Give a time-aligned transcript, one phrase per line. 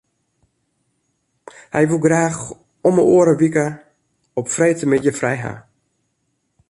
[1.75, 2.43] Hy woe graach
[2.87, 3.65] om 'e oare wike
[4.39, 5.61] op freedtemiddei frij hawwe.